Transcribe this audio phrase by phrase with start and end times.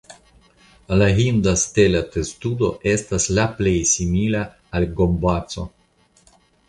[1.01, 4.43] La hinda stela testudo estas la plej simila
[4.81, 5.67] al gomboco.